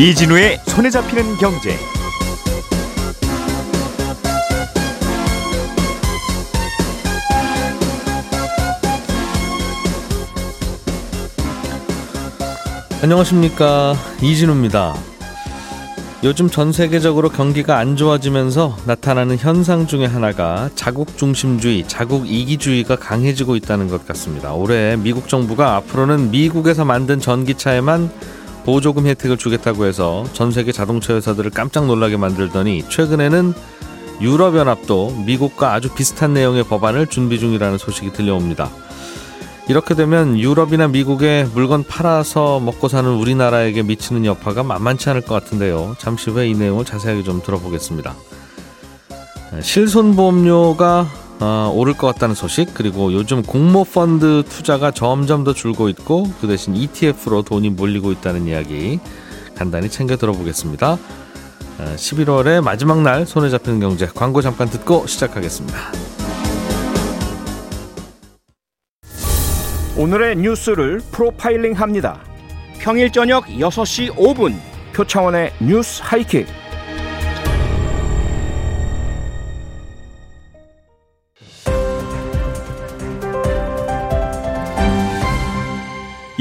[0.00, 1.76] 이진우의 손에 잡히는 경제.
[13.02, 14.94] 안녕하십니까 이진우입니다.
[16.24, 23.54] 요즘 전 세계적으로 경기가 안 좋아지면서 나타나는 현상 중에 하나가 자국 중심주의, 자국 이기주의가 강해지고
[23.54, 24.54] 있다는 것 같습니다.
[24.54, 31.50] 올해 미국 정부가 앞으로는 미국에서 만든 전기차에만 보조금 혜택을 주겠다고 해서 전 세계 자동차 회사들을
[31.50, 33.54] 깜짝 놀라게 만들더니 최근에는
[34.20, 38.70] 유럽연합도 미국과 아주 비슷한 내용의 법안을 준비 중이라는 소식이 들려옵니다.
[39.68, 45.94] 이렇게 되면 유럽이나 미국에 물건 팔아서 먹고 사는 우리나라에게 미치는 여파가 만만치 않을 것 같은데요.
[45.98, 48.14] 잠시 후에 이 내용을 자세하게 좀 들어보겠습니다.
[49.60, 51.08] 실손보험료가
[51.40, 56.46] 어, 오를 것 같다는 소식 그리고 요즘 공모 펀드 투자가 점점 더 줄고 있고 그
[56.46, 59.00] 대신 ETF로 돈이 몰리고 있다는 이야기
[59.54, 60.98] 간단히 챙겨 들어보겠습니다.
[61.96, 65.78] 11월의 마지막 날 손에 잡히는 경제 광고 잠깐 듣고 시작하겠습니다.
[69.96, 72.20] 오늘의 뉴스를 프로파일링 합니다.
[72.78, 74.56] 평일 저녁 6시 5분
[74.94, 76.46] 표창원의 뉴스 하이킥.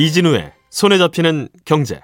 [0.03, 1.99] 이진우의 손에 잡히는 경제.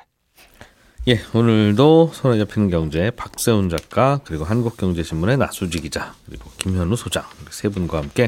[1.08, 7.70] 예, 오늘도 손에 잡히는 경제 박세훈 작가 그리고 한국경제신문의 나수지 기자 그리고 김현우 소장 세
[7.70, 8.28] 분과 함께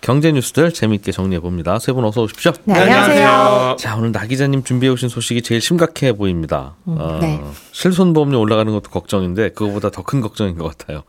[0.00, 1.78] 경제 뉴스들 재미있게 정리해 봅니다.
[1.78, 2.50] 세 분 어서 오십시오.
[2.64, 3.76] 네, 안녕하세요.
[3.78, 6.74] 자, 오늘 나 기자님 준비해 오신 소식이 제일 심각해 보입니다.
[6.88, 7.40] 음, 어, 네.
[7.70, 11.04] 실손보험료 올라가는 것도 걱정인데 그거보다 더 큰 걱정인 것 같아요.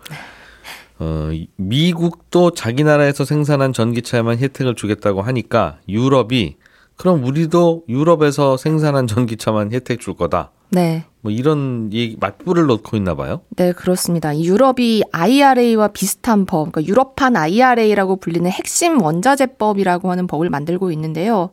[0.99, 6.57] 어, 미국도 자기 나라에서 생산한 전기차에만 혜택을 주겠다고 하니까 유럽이
[6.95, 10.51] 그럼 우리도 유럽에서 생산한 전기차만 혜택 줄 거다.
[10.69, 11.06] 네.
[11.22, 13.41] 뭐 이런 얘기 맞불을 놓고 있나 봐요.
[13.56, 14.38] 네, 그렇습니다.
[14.38, 21.51] 유럽이 IRA와 비슷한 법, 그러니까 유럽판 IRA라고 불리는 핵심 원자재법이라고 하는 법을 만들고 있는데요.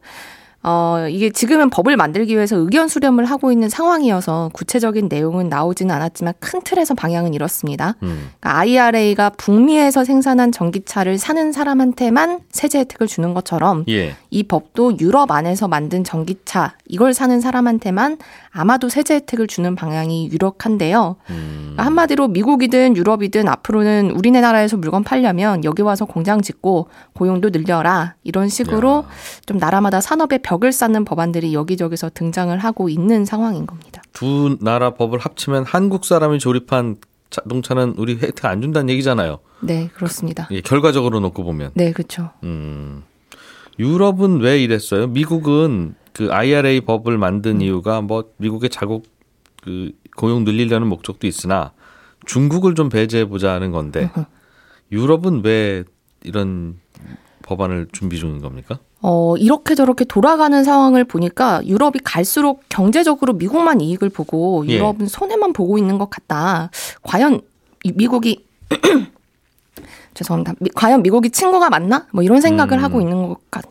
[0.64, 6.34] 어, 이게 지금은 법을 만들기 위해서 의견 수렴을 하고 있는 상황이어서 구체적인 내용은 나오지는 않았지만
[6.38, 7.96] 큰 틀에서 방향은 이렇습니다.
[8.02, 8.30] 음.
[8.38, 14.14] 그러니까 IRA가 북미에서 생산한 전기차를 사는 사람한테만 세제 혜택을 주는 것처럼 예.
[14.30, 18.18] 이 법도 유럽 안에서 만든 전기차 이걸 사는 사람한테만
[18.50, 21.16] 아마도 세제 혜택을 주는 방향이 유력한데요.
[21.30, 21.58] 음.
[21.72, 28.48] 그러니까 한마디로 미국이든 유럽이든 앞으로는 우리나라에서 물건 팔려면 여기 와서 공장 짓고 고용도 늘려라 이런
[28.48, 29.08] 식으로 야.
[29.46, 34.02] 좀 나라마다 산업의 벽을 쌓는 법안들이 여기저기서 등장을 하고 있는 상황인 겁니다.
[34.12, 36.96] 두 나라 법을 합치면 한국 사람이 조립한
[37.30, 39.38] 자동차는 우리 혜택 안 준다는 얘기잖아요.
[39.60, 40.48] 네, 그렇습니다.
[40.50, 41.70] 예, 결과적으로 놓고 보면.
[41.72, 42.32] 네, 그렇죠.
[42.42, 43.02] 음.
[43.78, 45.06] 유럽은 왜 이랬어요?
[45.06, 47.62] 미국은 그 IRA 법을 만든 음.
[47.62, 49.06] 이유가 뭐 미국의 자국
[49.62, 51.72] 그 고용 늘리려는 목적도 있으나
[52.26, 54.10] 중국을 좀 배제해 보자는 건데.
[54.92, 55.84] 유럽은 왜
[56.22, 56.78] 이런
[57.40, 58.78] 법안을 준비 중인 겁니까?
[59.02, 64.74] 어, 이렇게 저렇게 돌아가는 상황을 보니까 유럽이 갈수록 경제적으로 미국만 이익을 보고 예.
[64.76, 66.70] 유럽은 손해만 보고 있는 것 같다.
[67.02, 67.40] 과연
[67.84, 68.44] 이 미국이
[70.14, 70.54] 죄송합니다.
[70.60, 72.06] 미- 과연 미국이 친구가 맞나?
[72.12, 72.84] 뭐 이런 생각을 음.
[72.84, 73.64] 하고 있는 것 같,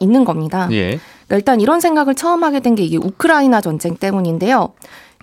[0.00, 0.68] 있는 겁니다.
[0.72, 0.98] 예.
[1.26, 4.72] 그러니까 일단 이런 생각을 처음 하게 된 게 이게 우크라이나 전쟁 때문인데요.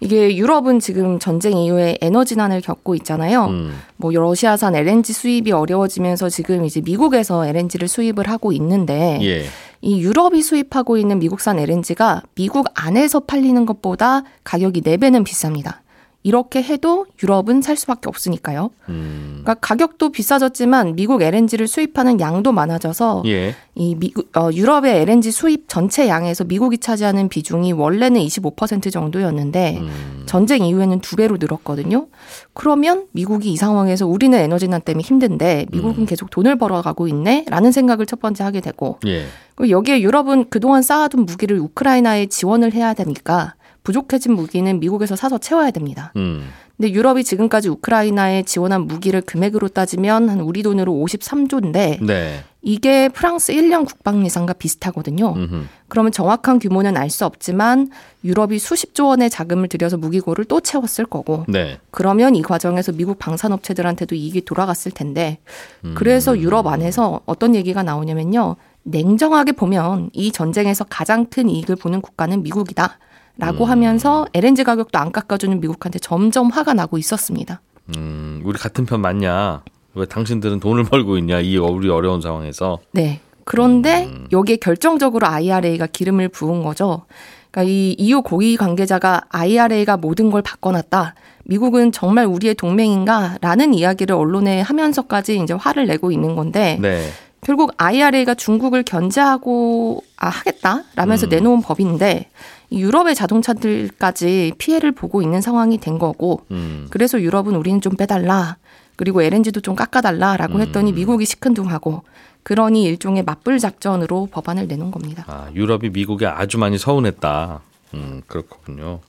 [0.01, 3.45] 이게 유럽은 지금 전쟁 이후에 에너지난을 겪고 있잖아요.
[3.45, 3.73] 음.
[3.97, 9.45] 뭐 러시아산 LNG 수입이 어려워지면서 지금 이제 미국에서 LNG를 수입을 하고 있는데 예.
[9.81, 15.84] 이 유럽이 수입하고 있는 미국산 LNG가 미국 안에서 팔리는 것보다 가격이 4배는 비쌉니다.
[16.25, 18.71] 이렇게 해도 유럽은 살 수밖에 없으니까요.
[18.89, 19.41] 음.
[19.43, 23.53] 그러니까 가격도 비싸졌지만 미국 LNG를 수입하는 양도 많아져서 예.
[23.75, 30.23] 이 미국 어, 유럽의 LNG 수입 전체 양에서 미국이 차지하는 비중이 원래는 25% 정도였는데 음.
[30.25, 32.07] 전쟁 이후에는 두 배로 늘었거든요.
[32.55, 36.05] 그러면 미국이 이 상황에서 우리는 에너지난 때문에 힘든데 미국은 음.
[36.07, 39.25] 계속 돈을 벌어가고 있네라는 생각을 첫 번째 하게 되고 예.
[39.53, 43.53] 그리고 여기에 유럽은 그동안 쌓아둔 무기를 우크라이나에 지원을 해야 되니까
[43.85, 46.11] 부족해진 무기는 미국에서 사서 채워야 됩니다.
[46.17, 46.49] 음.
[46.75, 52.43] 근데 유럽이 지금까지 우크라이나에 지원한 무기를 금액으로 따지면 한 우리 돈으로 53조인데 네.
[52.61, 55.33] 이게 프랑스 1년 국방 예산과 비슷하거든요.
[55.33, 55.63] 음흠.
[55.87, 57.91] 그러면 정확한 규모는 알 수 없지만
[58.25, 61.79] 유럽이 수십조 원의 자금을 들여서 무기고를 또 채웠을 거고 네.
[61.91, 65.37] 그러면 이 과정에서 미국 방산업체들한테도 이익이 돌아갔을 텐데
[65.85, 65.93] 음.
[65.95, 68.57] 그래서 유럽 안에서 어떤 얘기가 나오냐면요.
[68.83, 72.97] 냉정하게 보면 이 전쟁에서 가장 큰 이익을 보는 국가는 미국이다.
[73.37, 73.69] 라고 음.
[73.69, 77.61] 하면서 LNG 가격도 안 깎아주는 미국한테 점점 화가 나고 있었습니다.
[77.95, 79.63] 음, 우리 같은 편 맞냐?
[79.93, 81.39] 왜 당신들은 돈을 벌고 있냐?
[81.39, 82.79] 이 우리 어려운 상황에서.
[82.91, 83.21] 네.
[83.43, 84.27] 그런데 음.
[84.31, 87.05] 여기에 결정적으로 IRA가 기름을 부은 거죠.
[87.51, 91.15] 그러니까 이 EU 고위 관계자가 IRA가 모든 걸 바꿔놨다.
[91.45, 97.07] 미국은 정말 우리의 동맹인가 라는 이야기를 언론에 하면서까지 이제 화를 내고 있는 건데 네.
[97.41, 101.29] 결국 IRA가 중국을 견제하고 아, 하겠다라면서 음.
[101.29, 106.87] 내놓은 법인데 이 유럽의 자동차들까지 피해를 보고 있는 상황이 된 거고 음.
[106.89, 108.57] 그래서 유럽은 우리는 좀 빼달라
[108.95, 110.95] 그리고 LNG도 좀 깎아달라라고 했더니 음.
[110.95, 112.03] 미국이 시큰둥하고
[112.43, 115.25] 그러니 일종의 맞불 작전으로 법안을 내놓은 겁니다.
[115.27, 117.59] 아, 유럽이 미국에 아주 많이 서운했다.
[117.95, 118.99] 음, 그렇군요.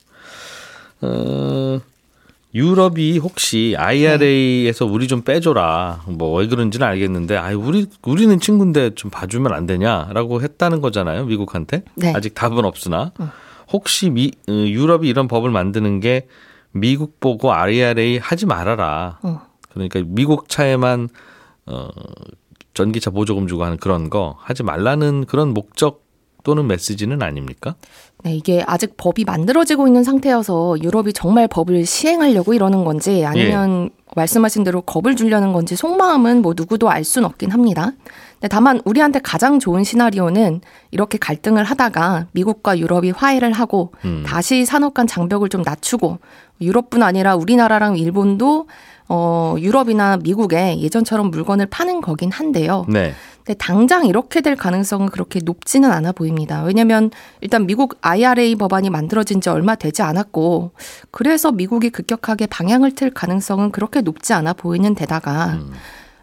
[1.01, 1.79] 어,
[2.55, 6.01] 유럽이 혹시 IRA에서 우리 좀 빼줘라.
[6.07, 11.83] 뭐 왜 그런지는 알겠는데, 아, 우리 우리는 친구인데 좀 봐주면 안 되냐라고 했다는 거잖아요, 미국한테.
[11.95, 12.13] 네.
[12.15, 13.11] 아직 답은 없으나
[13.71, 16.27] 혹시 미 어, 유럽이 이런 법을 만드는 게
[16.71, 19.19] 미국 보고 IRA 하지 말아라.
[19.23, 19.41] 어.
[19.69, 21.09] 그러니까 미국 차에만
[21.67, 21.89] 어
[22.73, 26.06] 전기차 보조금 주고 하는 그런 거 하지 말라는 그런 목적
[26.47, 27.75] 또는 메시지는 아닙니까?
[28.23, 34.63] 네, 이게 아직 법이 만들어지고 있는 상태여서 유럽이 정말 법을 시행하려고 이러는 건지 아니면 말씀하신
[34.63, 37.91] 대로 겁을 주려는 건지 속마음은 뭐 누구도 알 수는 없긴 합니다.
[38.35, 40.61] 근데 다만 우리한테 가장 좋은 시나리오는
[40.91, 44.23] 이렇게 갈등을 하다가 미국과 유럽이 화해를 하고 음.
[44.25, 46.19] 다시 산업 간 장벽을 좀 낮추고
[46.61, 48.67] 유럽뿐 아니라 우리나라랑 일본도
[49.09, 52.85] 어 유럽이나 미국에 예전처럼 물건을 파는 거긴 한데요.
[52.87, 53.13] 네.
[53.47, 56.63] 근데 당장 이렇게 될 가능성은 그렇게 높지는 않아 보입니다.
[56.63, 60.71] 왜냐하면 일단 미국 IRA 법안이 만들어진 지 얼마 되지 않았고
[61.11, 65.71] 그래서 미국이 급격하게 방향을 틀 가능성은 그렇게 높지 않아 보이는 데다가 음.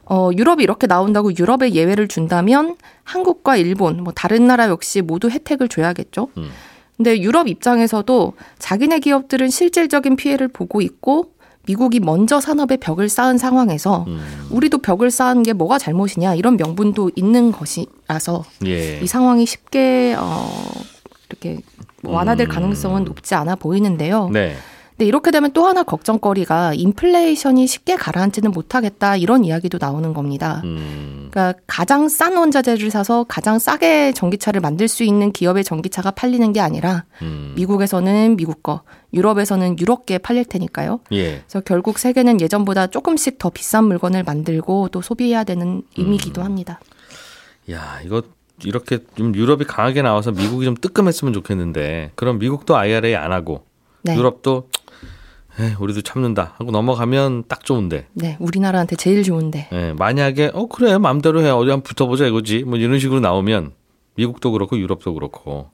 [0.04, 5.68] 어, 유럽이 이렇게 나온다고 유럽에 예외를 준다면 한국과 일본, 뭐 다른 나라 역시 모두 혜택을
[5.68, 6.28] 줘야겠죠.
[6.36, 6.50] 음.
[6.98, 11.32] 근데 유럽 입장에서도 자기네 기업들은 실질적인 피해를 보고 있고
[11.66, 14.20] 미국이 먼저 산업의 벽을 쌓은 상황에서 음.
[14.50, 19.00] 우리도 벽을 쌓은 게 뭐가 잘못이냐 이런 명분도 있는 것이라서 예.
[19.00, 20.48] 이 상황이 쉽게 어
[21.28, 21.58] 이렇게
[22.02, 22.50] 뭐 완화될 음.
[22.50, 24.28] 가능성은 높지 않아 보이는데요.
[24.30, 24.56] 네.
[24.96, 30.60] 근데 이렇게 되면 또 하나 걱정거리가 인플레이션이 쉽게 가라앉지는 못하겠다 이런 이야기도 나오는 겁니다.
[30.64, 31.28] 음.
[31.32, 36.60] 그러니까 가장 싼 원자재를 사서 가장 싸게 전기차를 만들 수 있는 기업의 전기차가 팔리는 게
[36.60, 37.54] 아니라 음.
[37.56, 38.82] 미국에서는 미국 거,
[39.12, 41.00] 유럽에서는 유럽게 팔릴 테니까요.
[41.10, 41.40] 예.
[41.40, 46.44] 그래서 결국 세계는 예전보다 조금씩 더 비싼 물건을 만들고 또 소비해야 되는 의미기도 음.
[46.44, 46.78] 합니다.
[47.72, 48.22] 야, 이거
[48.62, 53.64] 이렇게 좀 유럽이 강하게 나와서 미국이 좀 뜨끔했으면 좋겠는데 그럼 미국도 IRA 안 하고
[54.04, 54.16] 네.
[54.16, 54.68] 유럽도
[55.60, 59.68] 에, 우리도 참는다 하고 넘어가면 딱 좋은데 네, 우리나라한테 제일 좋은데.
[59.72, 63.72] 예, 만약에 어 그래 마음대로 해 어디 한번 붙어보자 이거지 뭐 이런 식으로 나오면
[64.16, 65.70] 미국도 그렇고 유럽도 그렇고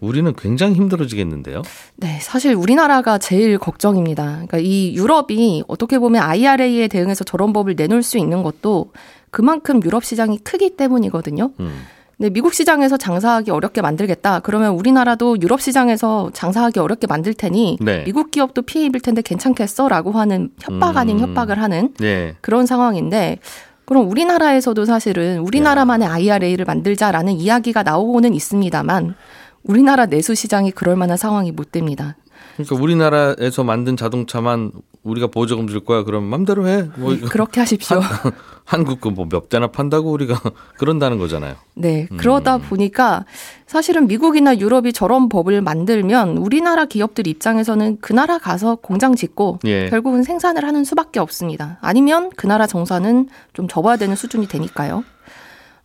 [0.00, 1.62] 우리는 굉장히 힘들어지겠는데요.
[1.96, 4.24] 네, 사실 우리나라가 제일 걱정입니다.
[4.24, 8.92] 그러니까 이 유럽이 어떻게 보면 IRA에 대응해서 저런 법을 내놓을 수 있는 것도
[9.30, 11.50] 그만큼 유럽 시장이 크기 때문이거든요.
[11.60, 11.82] 음.
[12.18, 14.40] 근데 미국 시장에서 장사하기 어렵게 만들겠다.
[14.40, 18.02] 그러면 우리나라도 유럽 시장에서 장사하기 어렵게 만들 테니 네.
[18.04, 21.28] 미국 기업도 피해 입을 텐데 괜찮겠어라고 하는 협박 아닌 음.
[21.28, 22.34] 협박을 하는 예.
[22.40, 23.38] 그런 상황인데
[23.84, 29.14] 그럼 우리나라에서도 사실은 우리나라만의 IRA를 만들자라는 이야기가 나오고는 있습니다만
[29.62, 32.16] 우리나라 내수 시장이 그럴 만한 상황이 못 됩니다.
[32.56, 34.72] 그러니까 우리나라에서 만든 자동차만
[35.10, 36.04] 우리가 보조금 줄 거야.
[36.04, 36.88] 그럼 맘대로 해.
[36.96, 38.00] 뭐 이거 그렇게 하십시오.
[38.64, 40.38] 한국 거뭐몇 대나 판다고 우리가
[40.78, 41.54] 그런다는 거잖아요.
[41.74, 42.06] 네.
[42.18, 43.24] 그러다 보니까
[43.66, 49.88] 사실은 미국이나 유럽이 저런 법을 만들면 우리나라 기업들 입장에서는 그 나라 가서 공장 짓고 예.
[49.88, 51.78] 결국은 생산을 하는 수밖에 없습니다.
[51.80, 55.02] 아니면 그 나라 정사는 좀 접어야 되는 수준이 되니까요.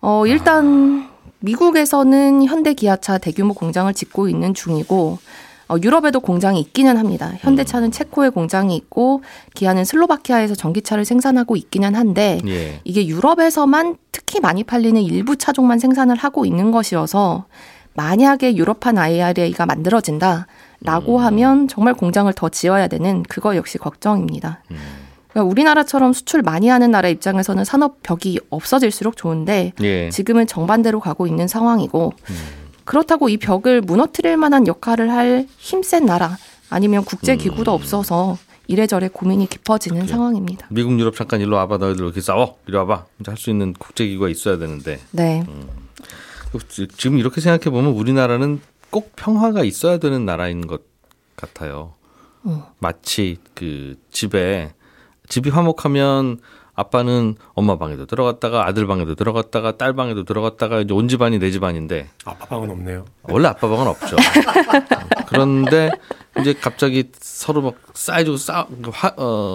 [0.02, 1.10] 어, 일단
[1.40, 5.20] 미국에서는 현대 기아차 대규모 공장을 짓고 있는 중이고
[5.74, 7.34] 어, 유럽에도 공장이 있기는 합니다.
[7.40, 9.24] 현대차는 체코에 공장이 있고
[9.56, 12.80] 기아는 슬로바키아에서 전기차를 생산하고 있기는 한데 예.
[12.84, 17.46] 이게 유럽에서만 특히 많이 팔리는 일부 차종만 생산을 하고 있는 것이어서
[17.96, 20.48] 만약에 유럽판 IRA가 만들어진다
[20.82, 24.64] 라고 하면 정말 공장을 더 지어야 되는 그거 역시 걱정입니다.
[25.30, 30.10] 그러니까 우리나라처럼 수출 많이 하는 나라 입장에서는 산업 벽이 없어질수록 좋은데 예.
[30.10, 32.14] 지금은 정반대로 가고 있는 상황이고
[32.86, 36.38] 그렇다고 이 벽을 무너뜨릴 만한 역할을 할 힘센 나라
[36.70, 38.38] 아니면 국제 기구도 없어서
[38.68, 40.68] 이래저래 고민이 깊어지는 상황입니다.
[40.70, 44.58] 미국 유럽 잠깐 일로 와봐 너희들 이렇게 싸워 이리 와봐 할 수 있는 국제기구가 있어야
[44.58, 45.46] 되는데 네.
[46.98, 50.82] 지금 이렇게 생각해 보면 우리나라는 꼭 평화가 있어야 되는 나라인 것
[51.36, 51.94] 같아요.
[52.44, 52.72] 어.
[52.80, 54.74] 마치 그 집에
[55.28, 56.40] 집이 화목하면
[56.76, 62.10] 아빠는 엄마 방에도 들어갔다가 아들 방에도 들어갔다가 딸 방에도 들어갔다가 이제 온 집안이 내 집안인데
[62.26, 63.06] 아빠 방은 없네요.
[63.24, 64.16] 원래 아빠 방은 없죠.
[65.28, 65.92] 그런데
[66.40, 69.54] 이제 갑자기 서로 막 쌓여지고 싸, 화, 어,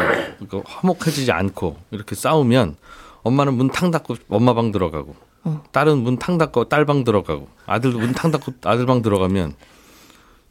[0.48, 2.76] 그 화목해지지 않고 이렇게 싸우면
[3.22, 5.16] 엄마는 문 탕 닫고 엄마 방 들어가고
[5.72, 9.54] 딸은 문 탕 닫고 딸 방 들어가고 아들도 문탕 닫고 아들 방 들어가면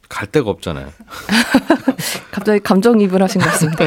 [0.08, 0.88] 갈 데가 없잖아요.
[2.30, 3.84] 갑자기 감정이입을 하신 것 같습니다.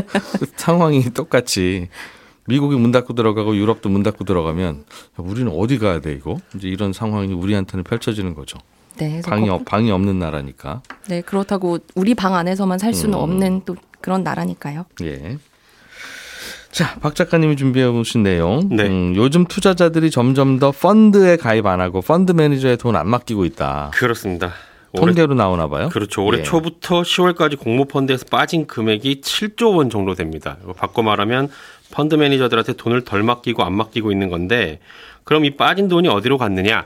[0.56, 1.88] 상황이 똑같이
[2.46, 4.82] 미국이 문 닫고 들어가고 유럽도 문 닫고 들어가면 야,
[5.18, 6.38] 우리는 어디 가야 돼 이거?
[6.54, 8.58] 이제 이런 상황이 우리한테는 펼쳐지는 거죠.
[8.96, 10.82] 네, 방이 거- 없- 방이 없는 나라니까.
[11.08, 13.22] 네, 그렇다고 우리 방 안에서만 살 수는 음.
[13.22, 14.86] 없는 또 그런 나라니까요.
[15.02, 15.38] 예.
[16.72, 18.68] 자, 박 작가님이 준비해 오신 내용.
[18.70, 18.86] 네.
[18.86, 23.90] 음, 요즘 투자자들이 점점 더 펀드에 가입 안 하고 펀드 매니저에 돈안 맡기고 있다.
[23.94, 24.52] 그렇습니다.
[24.96, 25.88] 통계로 나오나 봐요.
[25.90, 26.24] 그렇죠.
[26.24, 26.42] 올해 예.
[26.42, 30.56] 초부터 10월까지 공모 펀드에서 빠진 금액이 7조 원 정도 됩니다.
[30.76, 31.48] 바꿔 말하면
[31.92, 34.80] 펀드 매니저들한테 돈을 덜 맡기고 안 맡기고 있는 건데
[35.24, 36.84] 그럼 이 빠진 돈이 어디로 갔느냐?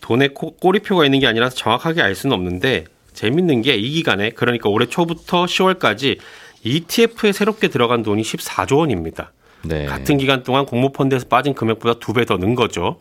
[0.00, 4.68] 돈에 코- 꼬리표가 있는 게 아니라서 정확하게 알 수는 없는데 재밌는 게 이 기간에 그러니까
[4.68, 6.18] 올해 초부터 10월까지
[6.64, 9.32] ETF에 새롭게 들어간 돈이 14조 원입니다.
[9.62, 9.86] 네.
[9.86, 12.98] 같은 기간 동안 공모 펀드에서 빠진 금액보다 두 배 더 는 거죠.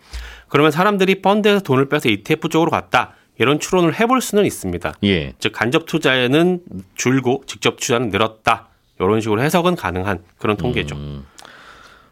[0.48, 3.14] 그러면 사람들이 펀드에서 돈을 빼서 ETF 쪽으로 갔다.
[3.38, 4.94] 이런 추론을 해볼 수는 있습니다.
[5.04, 5.34] 예.
[5.40, 6.62] 즉 간접 투자에는
[6.96, 8.68] 줄고 직접 투자는 늘었다.
[9.00, 10.96] 이런 식으로 해석은 가능한 그런 통계죠.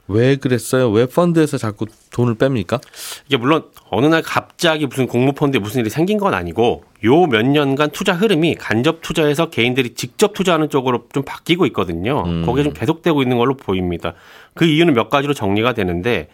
[0.09, 0.91] 왜 그랬어요?
[0.91, 2.81] 왜 펀드에서 자꾸 돈을 뺍니까?
[3.27, 7.45] 이게 물론 어느 날 갑자기 무슨 공모 펀드에 무슨 일이 생긴 건 아니고 요 몇
[7.45, 12.23] 년간 투자 흐름이 간접 투자에서 개인들이 직접 투자하는 쪽으로 좀 바뀌고 있거든요.
[12.45, 14.13] 거기에 좀 계속되고 있는 걸로 보입니다.
[14.55, 16.27] 그 이유는 몇 가지로 정리가 되는데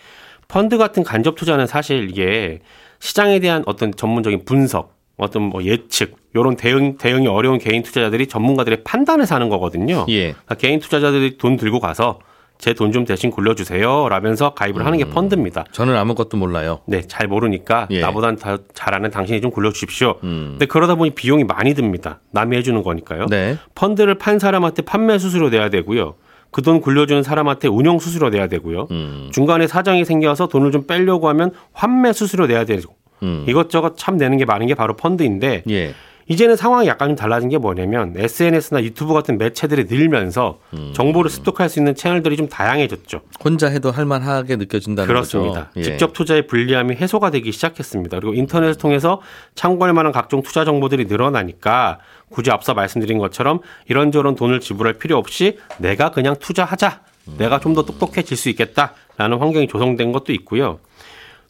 [0.49, 2.59] 펀드 같은 간접 투자는 사실 이게
[2.99, 8.83] 시장에 대한 어떤 전문적인 분석, 어떤 뭐 예측, 요런 대응 대응이 어려운 개인 투자자들이 전문가들의
[8.83, 10.05] 판단에서 하는 거거든요.
[10.09, 10.31] 예.
[10.31, 12.19] 그러니까 개인 투자자들이 돈 들고 가서
[12.57, 14.09] 제 돈 좀 대신 굴려주세요.
[14.09, 15.63] 라면서 가입을 하는 게 펀드입니다.
[15.71, 16.81] 저는 아무것도 몰라요.
[16.87, 18.01] 네, 잘 모르니까 예.
[18.01, 20.15] 나보단 더 잘아는 당신이 좀 굴려주십시오.
[20.23, 20.47] 음.
[20.53, 22.19] 근데 그러다 보니 비용이 많이 듭니다.
[22.31, 23.27] 남이 해주는 거니까요.
[23.27, 23.57] 네.
[23.75, 26.15] 펀드를 판 사람한테 판매 수수료 내야 되고요.
[26.51, 28.87] 그 돈 굴려주는 사람한테 운용 수수료 내야 되고요.
[28.91, 29.29] 음.
[29.31, 33.45] 중간에 사정이 생겨서 돈을 좀 빼려고 하면 환매 수수료 내야 되고 음.
[33.47, 35.93] 이것저것 참 내는 게 많은 게 바로 펀드인데 예.
[36.29, 40.93] 이제는 상황이 약간 좀 달라진 게 뭐냐면 SNS나 유튜브 같은 매체들이 늘면서 음.
[40.95, 43.21] 정보를 습득할 수 있는 채널들이 좀 다양해졌죠.
[43.43, 45.71] 혼자 해도 할만하게 느껴진다는 그렇습니다.
[45.75, 45.81] 예.
[45.81, 48.19] 직접 투자의 불리함이 해소가 되기 시작했습니다.
[48.19, 49.21] 그리고 인터넷을 통해서
[49.55, 51.97] 참고할 만한 각종 투자 정보들이 늘어나니까
[52.29, 57.01] 굳이 앞서 말씀드린 것처럼 이런저런 돈을 지불할 필요 없이 내가 그냥 투자하자.
[57.37, 60.79] 내가 좀 더 똑똑해질 수 있겠다라는 환경이 조성된 것도 있고요.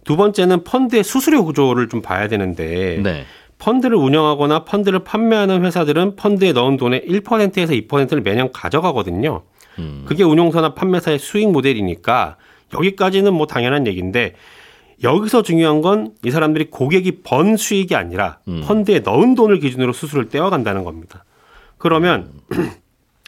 [0.03, 3.25] 두 번째는 펀드의 수수료 구조를 좀 봐야 되는데 네.
[3.59, 9.43] 펀드를 운영하거나 펀드를 판매하는 회사들은 펀드에 넣은 돈의 1%에서 2%를 매년 가져가거든요.
[9.77, 10.03] 음.
[10.07, 12.37] 그게 운용사나 판매사의 수익 모델이니까
[12.73, 14.35] 여기까지는 뭐 당연한 얘기인데
[15.03, 18.61] 여기서 중요한 건 이 사람들이 고객이 번 수익이 아니라 음.
[18.65, 21.23] 펀드에 넣은 돈을 기준으로 수수료를 떼어간다는 겁니다.
[21.77, 22.31] 그러면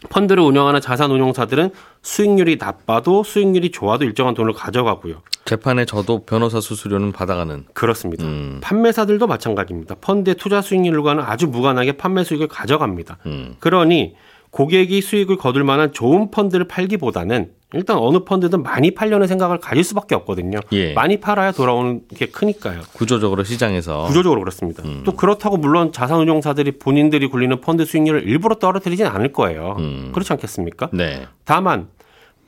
[0.08, 1.70] 펀드를 운영하는 자산 운용사들은
[2.02, 5.22] 수익률이 나빠도 수익률이 좋아도 일정한 돈을 가져가고요.
[5.44, 7.64] 재판에 저도 변호사 수수료는 받아가는.
[7.72, 8.24] 그렇습니다.
[8.24, 8.60] 음.
[8.62, 9.96] 판매사들도 마찬가지입니다.
[10.00, 13.18] 펀드의 투자 수익률과는 아주 무관하게 판매 수익을 가져갑니다.
[13.26, 13.56] 음.
[13.58, 14.14] 그러니
[14.50, 20.14] 고객이 수익을 거둘 만한 좋은 펀드를 팔기보다는 일단 어느 펀드든 많이 팔려는 생각을 가질 수밖에
[20.14, 20.60] 없거든요.
[20.72, 20.92] 예.
[20.92, 22.80] 많이 팔아야 돌아오는 게 크니까요.
[22.92, 24.82] 구조적으로 시장에서 구조적으로 그렇습니다.
[24.84, 25.02] 음.
[25.04, 29.76] 또 그렇다고 물론 자산운용사들이 본인들이 굴리는 펀드 수익률을 일부러 떨어뜨리진 않을 거예요.
[29.78, 30.10] 음.
[30.12, 30.90] 그렇지 않겠습니까?
[30.92, 31.26] 네.
[31.44, 31.88] 다만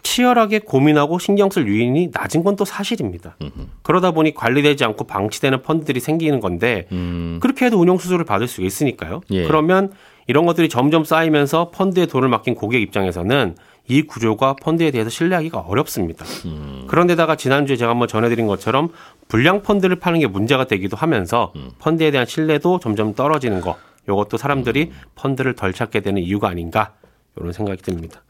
[0.03, 3.37] 치열하게 고민하고 신경 쓸 유인이 낮은 건 또 사실입니다.
[3.83, 7.39] 그러다 보니 관리되지 않고 방치되는 펀드들이 생기는 건데 음.
[7.41, 9.23] 그렇게 해도 운용 수수료를 받을 수가 있으니까요.
[9.31, 9.45] 예.
[9.45, 9.93] 그러면
[10.27, 16.25] 이런 것들이 점점 쌓이면서 펀드에 돈을 맡긴 고객 입장에서는 이 구조가 펀드에 대해서 신뢰하기가 어렵습니다.
[16.47, 16.85] 음.
[16.89, 18.89] 그런데다가 지난주에 제가 한번 전해드린 것처럼
[19.29, 21.71] 불량 펀드를 파는 게 문제가 되기도 하면서 음.
[21.81, 23.77] 펀드에 대한 신뢰도 점점 떨어지는 거.
[24.09, 24.97] 이것도 사람들이 음.
[25.17, 26.93] 펀드를 덜 찾게 되는 이유가 아닌가
[27.37, 28.23] 이런 생각이 듭니다.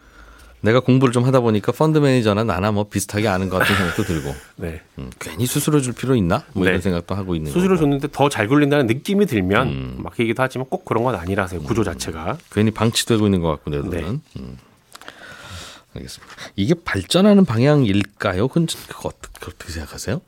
[0.60, 4.34] 내가 공부를 좀 하다 보니까 펀드 매니저나 나나 뭐 비슷하게 아는 것 같은 생각도 들고
[4.56, 4.80] 네.
[4.98, 6.42] 음, 괜히 수수료 줄 필요 있나?
[6.54, 6.70] 뭐 네.
[6.70, 7.80] 이런 생각도 하고 있는 수수료 거고.
[7.80, 9.94] 줬는데 더 잘 굴린다는 느낌이 들면 음.
[9.98, 11.60] 맡기기도 하지만 꼭 그런 건 아니라서요.
[11.62, 12.38] 구조 자체가.
[12.50, 14.00] 괜히 방치되고 있는 것 같고 내 네.
[14.00, 14.20] 돈은.
[14.38, 14.56] 음.
[15.96, 16.34] 알겠습니다.
[16.56, 18.48] 이게 발전하는 방향일까요?
[18.48, 20.20] 그건 그거 어떻게, 어떻게 생각하세요?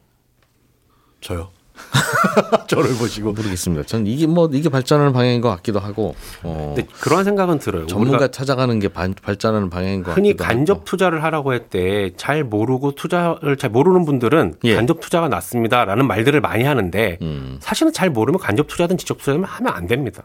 [1.20, 1.50] 저요.
[2.68, 3.82] 저를 보시고 모르겠습니다.
[3.84, 7.86] 전 이게 뭐 이게 발전하는 방향인 것 같기도 하고 어, 근데 그런 생각은 들어요.
[7.86, 10.84] 전문가 찾아가는 게 반- 발전하는 방향인 것 흔히 같기도 간접 하고.
[10.84, 14.74] 투자를 하라고 할 때 잘 모르고 투자를 잘 모르는 분들은 예.
[14.74, 19.72] 간접 투자가 낫습니다라는 말들을 많이 하는데 음, 사실은 잘 모르면 간접 투자든 직접 투자든 하면
[19.74, 20.24] 안 됩니다.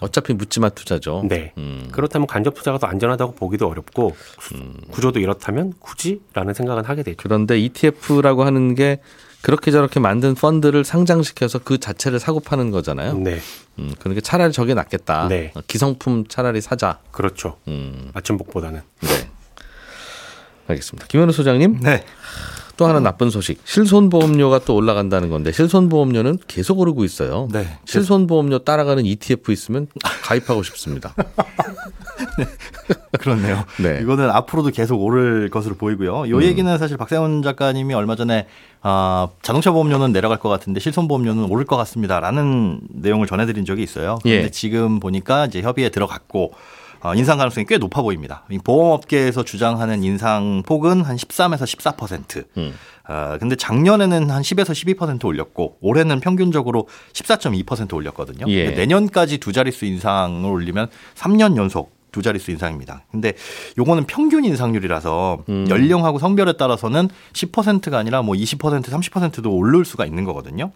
[0.00, 1.24] 어차피 묻지마 투자죠.
[1.26, 1.52] 네.
[1.56, 1.88] 음.
[1.92, 4.14] 그렇다면 간접 투자가 더 안전하다고 보기도 어렵고
[4.90, 7.16] 구조도 이렇다면 굳이라는 생각은 하게 되죠.
[7.22, 9.00] 그런데 ETF라고 하는 게
[9.40, 13.14] 그렇게 저렇게 만든 펀드를 상장시켜서 그 자체를 사고 파는 거잖아요.
[13.18, 13.38] 네.
[13.78, 15.28] 음, 그러니까 차라리 저게 낫겠다.
[15.28, 15.52] 네.
[15.54, 16.98] 어, 기성품 차라리 사자.
[17.12, 17.56] 그렇죠.
[17.68, 18.82] 음, 맞춤복보다는.
[19.00, 19.30] 네.
[20.68, 21.06] 알겠습니다.
[21.06, 22.04] 김현우 소장님, 네.
[22.76, 23.60] 또 하나 나쁜 소식.
[23.64, 27.48] 실손보험료가 또 올라간다는 건데 실손보험료는 계속 오르고 있어요.
[27.52, 27.66] 네.
[27.86, 29.86] 실손보험료 따라가는 ETF 있으면
[30.22, 31.14] 가입하고 싶습니다.
[33.18, 33.64] 그렇네요.
[33.80, 34.00] 네.
[34.02, 36.28] 이거는 앞으로도 계속 오를 것으로 보이고요.
[36.28, 38.46] 요 얘기는 사실 박세훈 작가님이 얼마 전에
[38.82, 44.18] 아, 자동차 보험료는 내려갈 것 같은데 실손 보험료는 오를 것 같습니다라는 내용을 전해드린 적이 있어요.
[44.22, 44.50] 그런데 예.
[44.50, 46.52] 지금 보니까 이제 협의에 들어갔고 어,
[47.16, 48.44] 인상 가능성이 꽤 높아 보입니다.
[48.50, 51.64] 이 보험업계에서 주장하는 인상 폭은 한 13에서
[51.96, 52.44] 14%.
[52.56, 52.74] 음.
[53.08, 58.46] 어, 근데 작년에는 한 10에서 12% 올렸고 올해는 평균적으로 14.2% 올렸거든요.
[58.48, 58.70] 예.
[58.70, 63.04] 내년까지 두 자릿수 인상을 올리면 3년 연속 두 자릿수 인상입니다.
[63.10, 63.34] 근데
[63.78, 65.66] 요거는 평균 인상률이라서 음.
[65.68, 70.72] 연령하고 성별에 따라서는 10%가 아니라 뭐 20%, 30%도 오를 수가 있는 거거든요.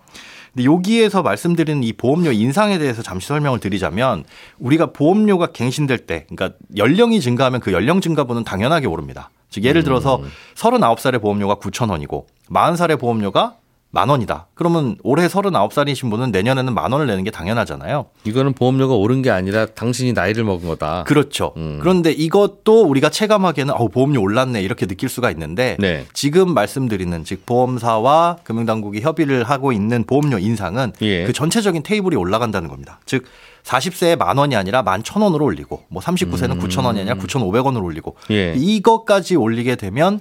[0.55, 4.25] 근데 여기에서 말씀드리는 이 보험료 인상에 대해서 잠시 설명을 드리자면
[4.59, 9.31] 우리가 보험료가 갱신될 때, 그러니까 연령이 증가하면 그 연령 증가분은 당연하게 오릅니다.
[9.49, 10.23] 즉 예를 들어서
[10.55, 13.57] 39살의 보험료가 9천 원이고 40살의 보험료가
[13.93, 14.47] 만 원이다.
[14.55, 18.07] 그러면 올해 39살이신 분은 내년에는 만 원을 내는 게 당연하잖아요.
[18.25, 21.03] 이거는 보험료가 오른 게 아니라 당신이 나이를 먹은 거다.
[21.09, 21.53] 그렇죠.
[21.57, 21.79] 음.
[21.81, 26.07] 그런데 이것도 우리가 체감하기에는 어, 보험료 올랐네 이렇게 느낄 수가 있는데 네.
[26.13, 31.25] 지금 말씀드리는 즉 보험사와 금융당국이 협의를 하고 있는 보험료 인상은 예.
[31.25, 33.01] 그 전체적인 테이블이 올라간다는 겁니다.
[33.07, 33.25] 즉
[33.65, 38.15] 40세에 만 원이 아니라 만 천 원으로 올리고 뭐 39세는 9천 원이 아니라 9,500원으로 올리고
[38.31, 38.35] 음.
[38.35, 38.55] 예.
[38.57, 40.21] 이것까지 올리게 되면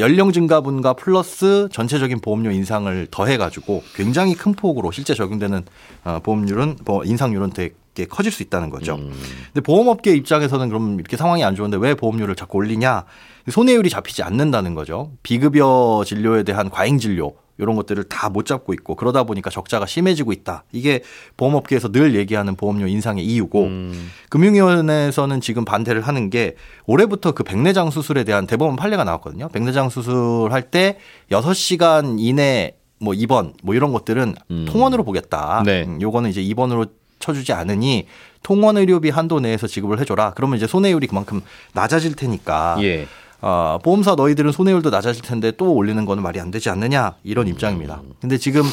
[0.00, 5.64] 연령 증가분과 플러스 전체적인 보험료 인상을 더해가지고 굉장히 큰 폭으로 실제 적용되는
[6.04, 8.96] 어, 보험률은 뭐 인상률은 되게 커질 수 있다는 거죠.
[8.96, 9.12] 음.
[9.52, 13.04] 근데 보험업계 입장에서는 그럼 이렇게 상황이 안 좋은데 왜 보험료를 자꾸 올리냐?
[13.48, 15.12] 손해율이 잡히지 않는다는 거죠.
[15.22, 20.32] 비급여 진료에 대한 과잉 진료 이런 것들을 다 못 잡고 있고 그러다 보니까 적자가 심해지고
[20.32, 20.64] 있다.
[20.72, 21.00] 이게
[21.36, 24.10] 보험업계에서 늘 얘기하는 보험료 인상의 이유고 음.
[24.30, 29.48] 금융위원회에서는 지금 반대를 하는 게 올해부터 그 백내장 수술에 대한 대법원 판례가 나왔거든요.
[29.48, 30.98] 백내장 수술할 때
[31.30, 34.66] 6시간 이내 뭐 입원 뭐 이런 것들은 음.
[34.68, 35.62] 통원으로 보겠다.
[35.64, 35.84] 네.
[35.84, 36.86] 음, 요거는 이제 입원으로
[37.18, 38.06] 쳐주지 않으니
[38.42, 40.32] 통원 의료비 한도 내에서 지급을 해줘라.
[40.36, 41.40] 그러면 이제 손해율이 그만큼
[41.72, 42.76] 낮아질 테니까.
[42.82, 43.06] 예.
[43.46, 48.02] 어, 보험사 너희들은 손해율도 낮아질 텐데 또 올리는 거는 말이 안 되지 않느냐 이런 입장입니다.
[48.20, 48.64] 근데 지금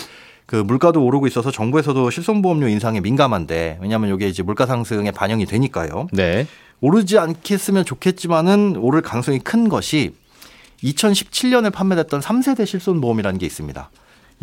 [0.48, 6.08] 그 물가도 오르고 있어서 정부에서도 실손보험료 인상에 민감한데 왜냐하면 이게 이제 물가 상승에 반영이 되니까요.
[6.12, 6.48] 네.
[6.82, 10.16] 오르지 않겠으면 좋겠지만은 오를 가능성이 큰 것이
[10.84, 13.92] 2017년에 판매됐던 3세대 실손보험이라는 게 있습니다.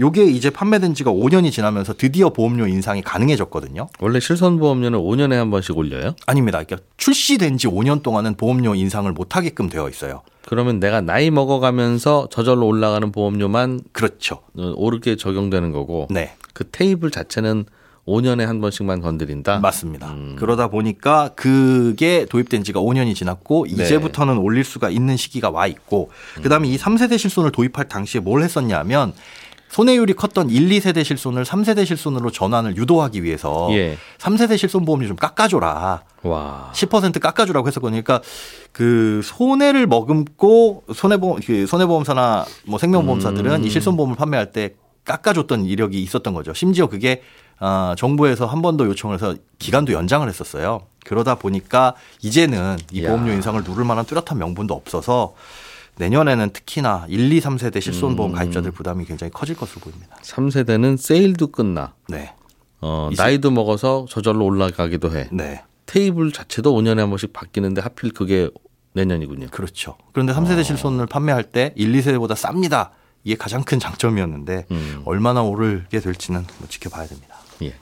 [0.01, 3.89] 요게 이제 판매된 지가 5년이 지나면서 드디어 보험료 인상이 가능해졌거든요.
[4.01, 6.15] 원래 실손 보험료는 5년에 한 번씩 올려요?
[6.27, 6.63] 아닙니다.
[6.65, 10.23] 그러니까 출시된 지 5년 동안은 보험료 인상을 못 하게끔 되어 있어요.
[10.47, 14.41] 그러면 내가 나이 먹어가면서 저절로 올라가는 보험료만 그렇죠.
[14.57, 16.35] 어, 오르게 적용되는 거고 네.
[16.55, 17.67] 그 테이블 자체는
[18.07, 19.61] 5년에 한 번씩만 건드린다.
[19.61, 20.15] 맞습니다.
[20.37, 23.85] 그러다 보니까 그게 도입된 지가 5년이 지났고 네.
[23.85, 26.11] 이제부터는 올릴 수가 있는 시기가 와 있고
[26.43, 29.13] 그다음에 이 3세대 실손을 도입할 당시에 뭘 했었냐면
[29.71, 33.97] 손해율이 컸던 1, 2세대 실손을 3세대 실손으로 전환을 유도하기 위해서 예.
[34.19, 36.03] 3세대 실손 보험료 좀 깎아줘라.
[36.23, 36.71] 와.
[36.75, 38.03] 10% 깎아주라고 했었거든요.
[38.03, 38.21] 그러니까
[38.73, 43.65] 그 손해를 머금고 손해보험 그 손해보험사나 뭐 생명보험사들은 음.
[43.65, 46.53] 이 실손보험을 판매할 때 깎아줬던 이력이 있었던 거죠.
[46.53, 47.23] 심지어 그게
[47.61, 50.83] 아, 정부에서 한 번 더 요청을 해서 기간도 연장을 했었어요.
[51.05, 53.09] 그러다 보니까 이제는 이 야.
[53.11, 55.35] 보험료 인상을 누를 만한 뚜렷한 명분도 없어서
[56.01, 57.81] 내년에는 특히나 1, 2, 3세대 음.
[57.81, 60.17] 실손보험 가입자들 부담이 굉장히 커질 것으로 보입니다.
[60.23, 61.95] 3세대는 세일도 끝나.
[62.09, 62.35] 네.
[62.81, 65.29] 어, 나이도 먹어서 저절로 올라가기도 해.
[65.31, 65.63] 네.
[65.85, 68.49] 테이블 자체도 5년에 한 번씩 바뀌는데 하필 그게
[68.95, 69.49] 내년이군요.
[69.51, 69.97] 그렇죠.
[70.13, 72.91] 그런데 3세대 실손을 판매할 때 1, 2세대보다 쌉니다.
[73.23, 75.03] 이게 가장 큰 장점이었는데 음.
[75.05, 77.37] 얼마나 오르게 될지는 뭐 지켜봐야 됩니다.
[77.63, 77.75] 예.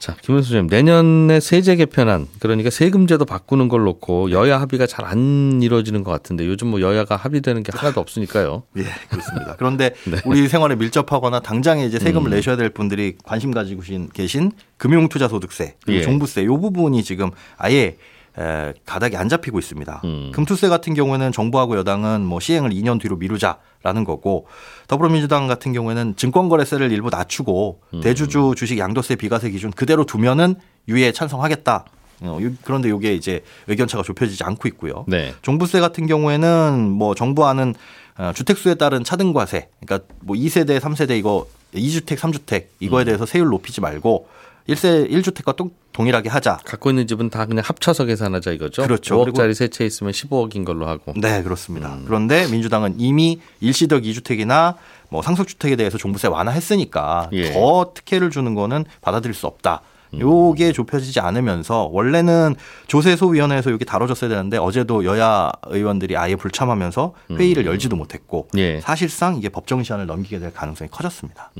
[0.00, 5.60] 자, 김은수 선생님, 내년에 세제 개편안, 그러니까 세금제도 바꾸는 걸 놓고 여야 합의가 잘 안
[5.62, 8.62] 이루어지는 것 같은데 요즘 뭐 여야가 합의되는 게 하나도 없으니까요.
[8.78, 9.56] 예, 그렇습니다.
[9.58, 10.18] 그런데 네.
[10.24, 12.34] 우리 생활에 밀접하거나 당장에 이제 세금을 음.
[12.34, 13.82] 내셔야 될 분들이 관심 가지고
[14.14, 16.00] 계신- 금융투자소득세, 예.
[16.02, 17.96] 종부세 요 부분이 지금 아예
[18.38, 20.00] 에, 가닥이 안 잡히고 있습니다.
[20.04, 20.30] 음.
[20.32, 24.46] 금투세 같은 경우에는 정부하고 여당은 뭐 시행을 2년 뒤로 미루자라는 거고
[24.88, 28.00] 더불어민주당 같은 경우에는 증권거래세를 일부 낮추고 음.
[28.00, 30.54] 대주주 주식 양도세 비과세 기준 그대로 두면은
[30.88, 31.84] 유예 찬성하겠다.
[32.22, 35.04] 어, 요- 그런데 이게 이제 의견차가 좁혀지지 않고 있고요.
[35.08, 35.34] 네.
[35.42, 37.74] 종부세 같은 경우에는 뭐 정부안은
[38.18, 43.80] 어, 주택수에 따른 차등과세, 그러니까 뭐 2세대, 3세대 이거 2주택, 3주택 이거에 대해서 세율 높이지
[43.80, 44.28] 말고
[44.68, 46.60] 1세 1주택과 또 동일하게 하자.
[46.64, 48.82] 갖고 있는 집은 다 그냥 합쳐서 계산하자 이거죠.
[48.82, 49.22] 그렇죠.
[49.22, 51.12] 5억짜리 세 채 있으면 15억인 걸로 하고.
[51.16, 51.96] 네, 그렇습니다.
[52.06, 54.76] 그런데 민주당은 이미 일시적 2주택이나
[55.10, 57.52] 뭐 상속주택에 대해서 종부세 완화했으니까 예.
[57.52, 59.82] 더 특혜를 주는 거는 받아들일 수 없다.
[60.18, 67.96] 요게 좁혀지지 않으면서 원래는 조세소위원회에서 이게 다뤄졌어야 되는데 어제도 여야 의원들이 아예 불참하면서 회의를 열지도
[67.96, 68.80] 못했고 예.
[68.80, 71.52] 사실상 이게 법정 시한을 넘기게 될 가능성이 커졌습니다.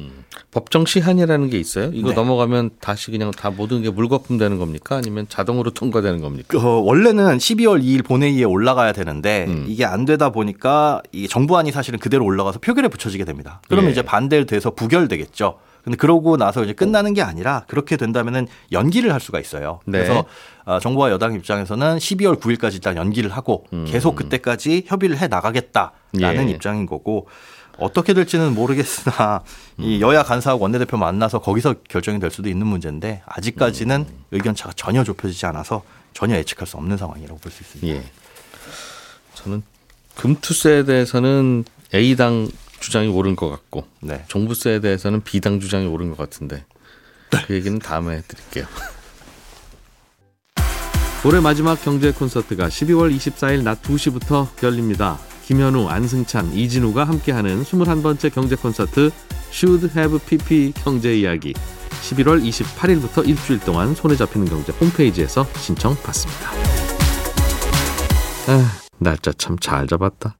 [0.50, 1.90] 법정 시한이라는 게 있어요?
[1.92, 2.14] 이거 네.
[2.14, 4.96] 넘어가면 다시 그냥 다 모든 게 물거품 되는 겁니까?
[4.96, 6.58] 아니면 자동으로 통과되는 겁니까?
[6.58, 9.64] 어, 원래는 12월 2일 본회의에 올라가야 되는데 음.
[9.68, 13.60] 이게 안 되다 보니까 이 정부안이 사실은 그대로 올라가서 표결에 붙여지게 됩니다.
[13.68, 13.92] 그러면 예.
[13.92, 15.58] 이제 반대돼서 부결되겠죠.
[15.82, 19.80] 근데 그러고 나서 이제 끝나는 게 아니라 그렇게 된다면은 연기를 할 수가 있어요.
[19.86, 19.98] 네.
[19.98, 20.24] 그래서
[20.64, 26.48] 어, 정부와 여당 입장에서는 12월 9일까지 일단 연기를 하고 계속 그때까지 협의를 해 나가겠다라는 음.
[26.48, 26.52] 예.
[26.52, 27.28] 입장인 거고
[27.78, 29.42] 어떻게 될지는 모르겠으나
[29.78, 34.24] 이 여야 간사하고 원내대표 만나서 거기서 결정이 될 수도 있는 문제인데 아직까지는 음.
[34.32, 37.98] 의견 차가 전혀 좁혀지지 않아서 전혀 예측할 수 없는 상황이라고 볼 수 있습니다.
[37.98, 38.04] 예.
[39.34, 39.62] 저는
[40.16, 41.64] 금투세에 대해서는
[41.94, 42.48] A당
[42.80, 44.24] 주장이 옳은 것 같고 네.
[44.28, 46.64] 종부세에 대해서는 B당 주장이 옳은 것 같은데
[47.46, 48.66] 그 얘기는 다음에 해드릴게요.
[51.24, 55.18] 올해 마지막 경제 콘서트가 12월 24일 낮 2시부터 열립니다.
[55.44, 59.10] 김현우, 안승찬, 이진우가 함께하는 21번째 경제 콘서트
[59.52, 61.52] Should Have PP 경제 이야기
[62.02, 66.50] 11월 28일부터 일주일 동안 손에 잡히는 경제 홈페이지에서 신청 받습니다.
[68.48, 70.39] 아, 날짜 참 잘 잡았다.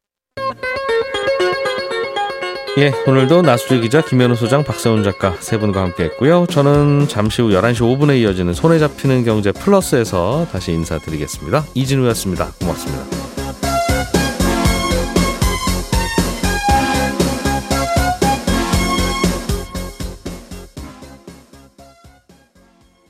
[2.79, 6.47] 예, 오늘도 나수재 기자, 김현우 소장, 박세훈 작가 세 분과 함께 했고요.
[6.49, 11.65] 저는 잠시 후 11시 5분에 이어지는 손에 잡히는 경제 플러스에서 다시 인사드리겠습니다.
[11.75, 12.53] 이진우였습니다.
[12.61, 13.40] 고맙습니다.